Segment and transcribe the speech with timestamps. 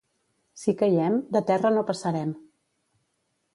[0.61, 2.35] Si caiem, de terra no passarem.